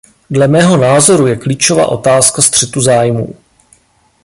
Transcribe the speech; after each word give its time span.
Dle 0.29 0.47
mého 0.47 0.77
názoru 0.77 1.27
je 1.27 1.35
klíčová 1.35 1.85
otázka 1.87 2.41
střetu 2.41 2.81
zájmů. 2.81 3.35